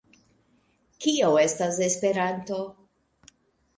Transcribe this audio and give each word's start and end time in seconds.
Kio 1.05 1.29
estas 1.43 1.77
Esperanto? 1.91 2.59